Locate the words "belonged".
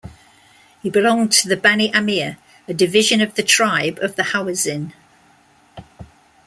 0.89-1.31